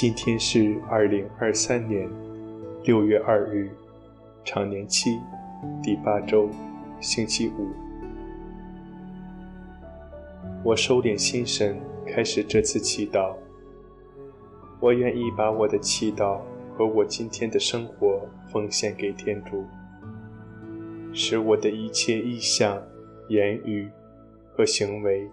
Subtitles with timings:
[0.00, 2.08] 今天是二零二三年
[2.84, 3.68] 六月二日，
[4.44, 5.18] 常年期
[5.82, 6.48] 第八周，
[7.00, 7.68] 星期五。
[10.62, 13.34] 我收敛心神，开始这次祈祷。
[14.78, 16.42] 我愿意把我的祈祷
[16.76, 19.64] 和我今天的生活奉献给天主，
[21.12, 22.80] 使我的一切意向、
[23.30, 23.90] 言语
[24.52, 25.28] 和行为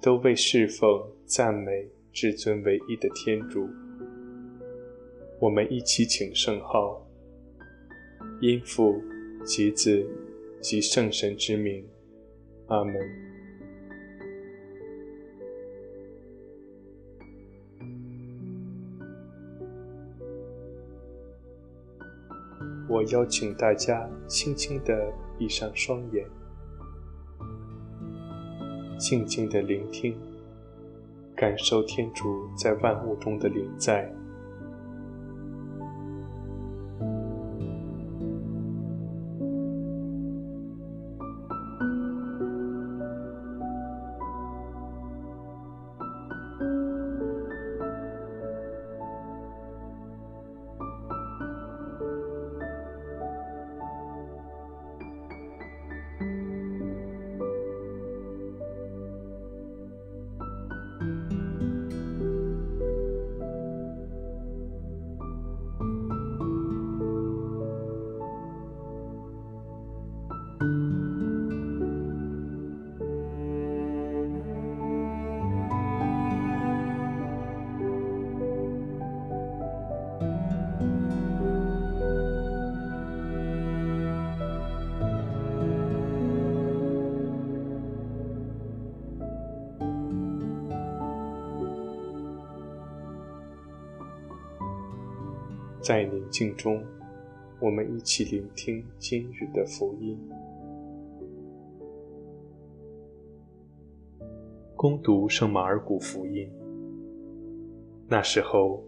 [0.00, 1.86] 都为侍奉、赞美。
[2.16, 3.68] 至尊唯一的天主，
[5.38, 7.06] 我们一起请圣号，
[8.40, 9.02] 因父
[9.44, 10.02] 及子
[10.62, 11.86] 及圣神之名，
[12.68, 12.94] 阿门。
[22.88, 26.26] 我邀请大家轻轻地闭上双眼，
[28.98, 30.16] 静静地聆听。
[31.36, 34.10] 感受天主在万物中的临在。
[95.86, 96.82] 在宁静中，
[97.60, 100.18] 我们一起聆听今日的福音。
[104.74, 106.50] 恭读圣马尔谷福音。
[108.08, 108.82] 那时候，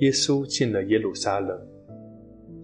[0.00, 1.56] 耶稣进了耶路撒冷，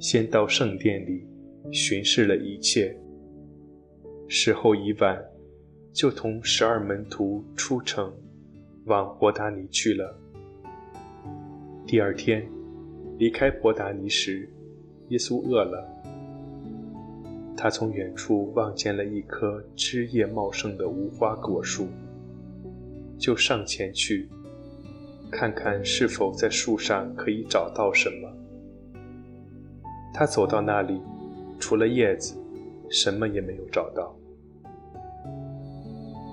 [0.00, 1.25] 先到圣殿里
[1.70, 2.98] 巡视了一切。
[4.26, 5.16] 时候已晚，
[5.92, 8.12] 就同十二门徒出城，
[8.86, 10.19] 往伯达尼去了。
[11.86, 12.44] 第二天。
[13.20, 14.48] 离开伯达尼时，
[15.08, 15.86] 耶稣饿了。
[17.54, 21.88] 他从远处望见了一棵枝叶茂盛的无花果树，
[23.19, 24.26] 就上前去，
[25.30, 28.32] 看看是否在树上可以找到什么。
[30.14, 30.98] 他走到那里，
[31.59, 32.42] 除了叶子，
[32.88, 34.16] 什么也没有找到，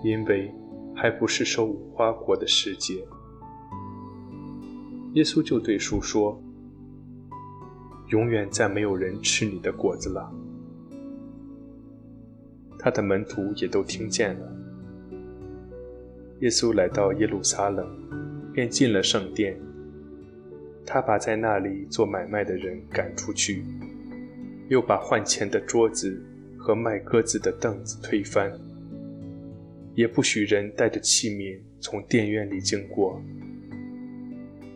[0.06, 0.50] 因为
[0.96, 3.06] 还不是收无花果的时节。
[5.16, 6.42] 耶稣就对树说。
[8.10, 10.32] 永远再没有人吃你的果子了。
[12.80, 14.56] 他的门徒也都听见了。
[16.40, 17.86] 耶稣来到耶路撒冷，
[18.54, 19.60] 便进了圣殿。
[20.86, 23.66] 他把在那里做买卖的人赶出去，
[24.70, 26.24] 又把换钱的桌子
[26.58, 28.58] 和卖鸽子的凳子推翻，
[29.96, 33.22] 也不许人带着器皿从殿院里经过，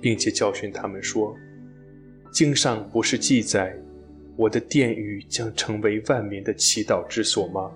[0.02, 1.34] 并且教训他们说。
[2.32, 3.78] 经上不是记载，
[4.38, 7.70] 我的殿宇将成为万民的祈祷之所吗？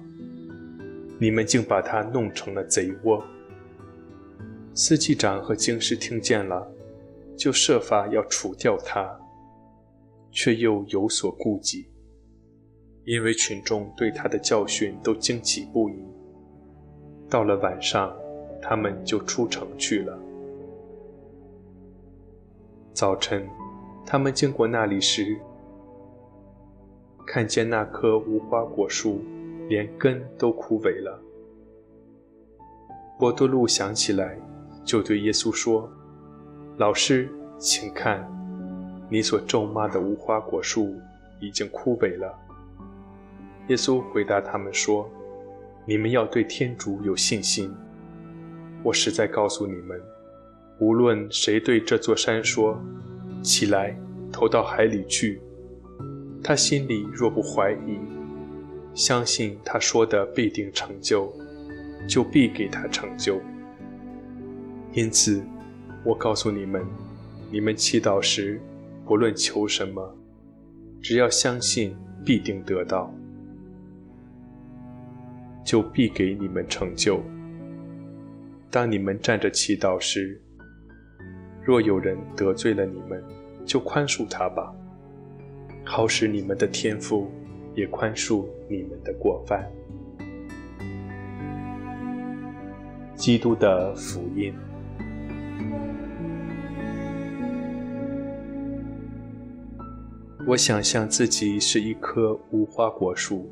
[1.20, 3.22] 你们竟把它弄成了贼窝。
[4.74, 6.66] 司祭长和经师听见了，
[7.38, 9.20] 就设法要除掉他，
[10.32, 11.90] 却又有所顾忌，
[13.04, 15.96] 因为群众对他的教训都惊奇不已。
[17.30, 18.16] 到了晚上，
[18.62, 20.18] 他们就出城去了。
[22.94, 23.46] 早晨。
[24.06, 25.38] 他们经过那里时，
[27.26, 29.22] 看见那棵无花果树
[29.68, 31.20] 连根都枯萎了。
[33.18, 34.38] 伯多禄想起来，
[34.84, 35.90] 就对耶稣说
[36.78, 38.24] ：“老师，请看，
[39.10, 40.96] 你所咒骂的无花果树
[41.40, 42.38] 已经枯萎了。”
[43.70, 45.10] 耶稣回答他们说
[45.84, 47.74] ：“你们要对天主有信心。
[48.84, 50.00] 我实在告诉你们，
[50.78, 52.80] 无论谁对这座山说，
[53.46, 53.96] 起来，
[54.32, 55.40] 投到海里去。
[56.44, 58.00] 他心里若不怀疑，
[58.94, 61.32] 相信他说的必定成就，
[62.08, 63.40] 就必给他成就。
[64.94, 65.44] 因此，
[66.04, 66.84] 我告诉你们，
[67.52, 68.60] 你们祈祷时，
[69.06, 70.16] 不论求什么，
[71.02, 71.96] 只要相信
[72.26, 73.14] 必定得到，
[75.64, 77.22] 就必给你们成就。
[78.72, 80.42] 当你们站着祈祷时，
[81.66, 83.24] 若有人得罪了你们，
[83.66, 84.72] 就宽恕他吧，
[85.84, 87.32] 好使你们的天父
[87.74, 89.68] 也宽恕你们的过犯。
[93.16, 94.54] 基督的福音。
[100.48, 103.50] 我想象自己是一棵无花果树，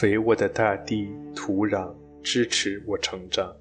[0.00, 1.92] 肥沃的大地土壤
[2.22, 3.54] 支持我成长，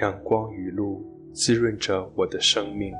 [0.00, 2.92] 阳光雨露滋润着我的生命。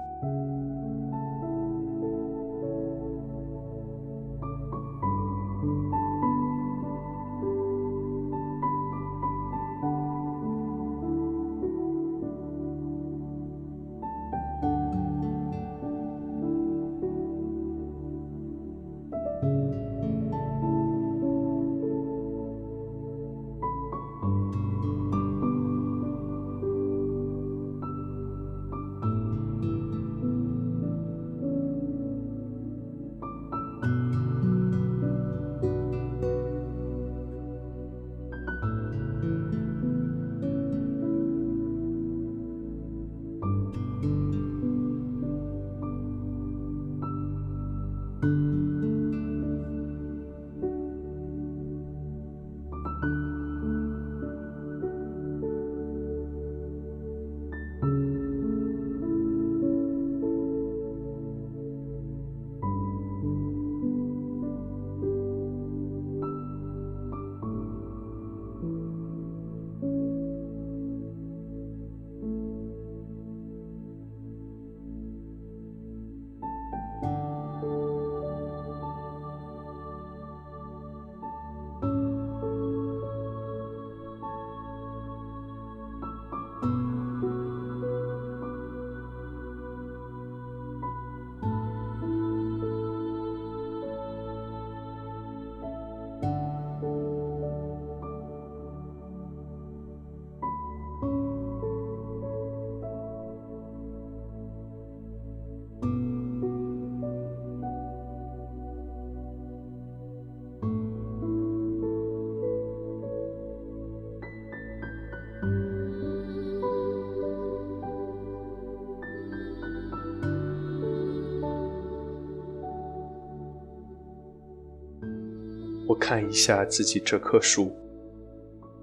[126.09, 127.71] 看一下自己这棵树，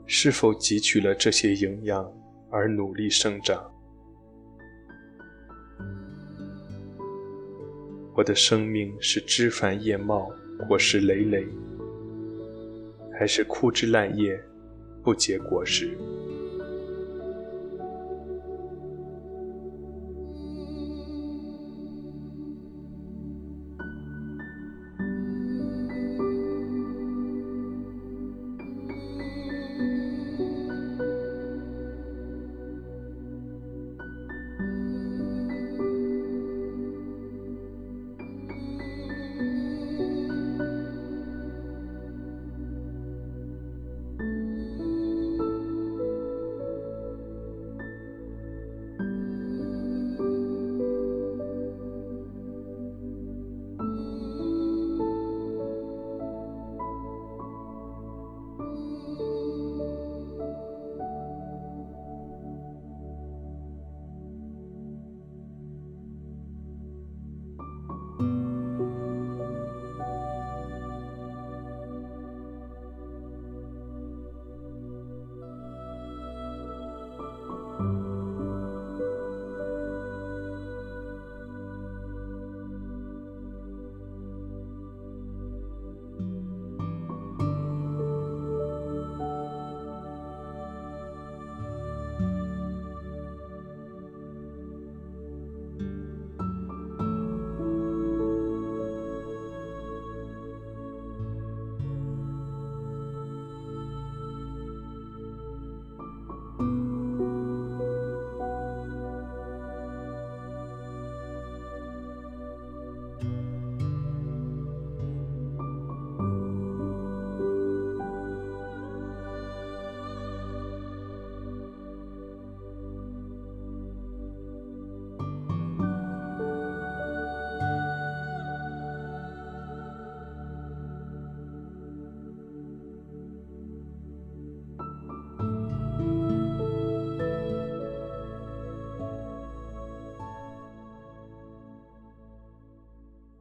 [0.05, 2.07] 是否汲取了这些营养
[2.51, 3.65] 而努力生长？
[8.13, 10.31] 我的生命是枝繁叶茂、
[10.67, 11.47] 果实累累，
[13.17, 14.39] 还是枯枝烂叶、
[15.03, 15.97] 不结果实？
[58.65, 59.44] Música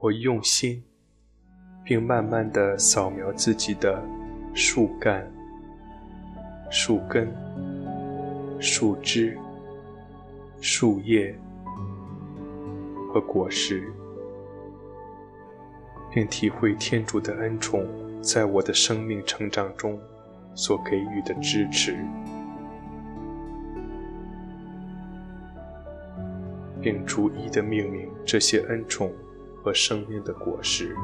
[0.05, 0.85] 我用心，
[1.83, 4.05] 并慢慢地扫描自己的
[4.53, 5.27] 树干、
[6.71, 7.35] 树根、
[8.61, 9.35] 树枝、
[10.61, 11.35] 树叶
[13.09, 13.91] 和果实，
[16.11, 17.89] 并体会天主的恩宠
[18.21, 19.99] 在我的生命成长中
[20.55, 21.97] 所给予的支持。
[26.83, 29.11] 并逐一地命名这些恩宠
[29.65, 30.95] 和生命的果实。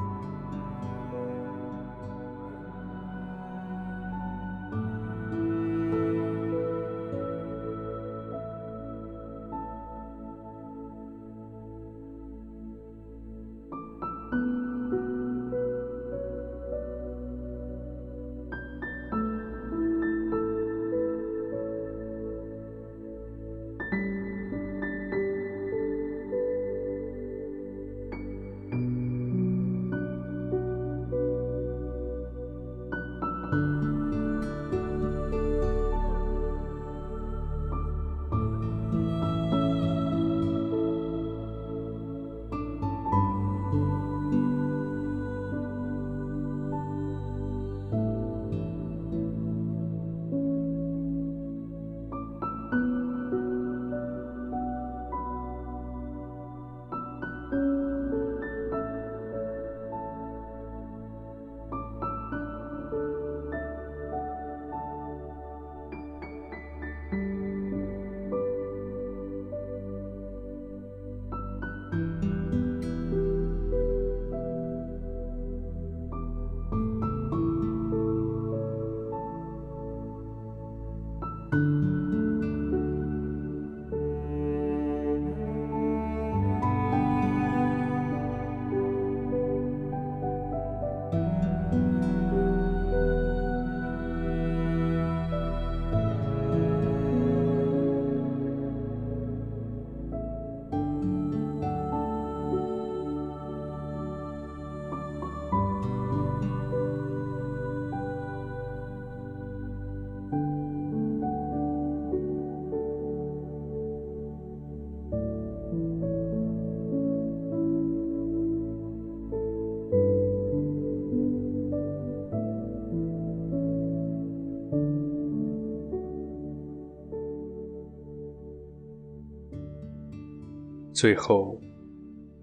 [131.00, 131.58] 最后，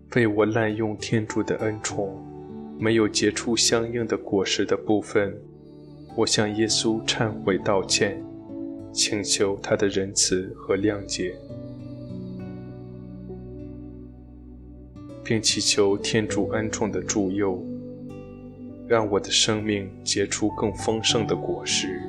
[0.10, 2.20] 被我滥用天主的恩宠，
[2.80, 5.32] 没有结出相应的果实的部分，
[6.16, 8.20] 我向耶稣忏悔道歉，
[8.92, 11.36] 请求他的仁慈和谅解，
[15.24, 17.64] 并祈求天主恩宠的助佑，
[18.88, 22.02] 让我的生命结出更丰盛的果实。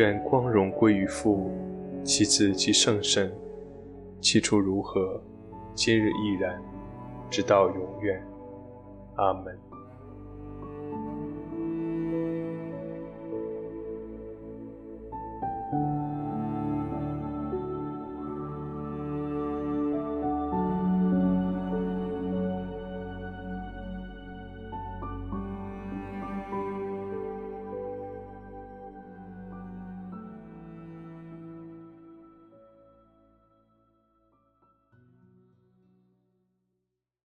[0.00, 1.50] 愿光荣归于父、
[2.02, 3.30] 其子及圣神，
[4.18, 5.22] 起初如何，
[5.74, 6.58] 今日亦然，
[7.28, 8.18] 直到永远。
[9.16, 9.69] 阿门。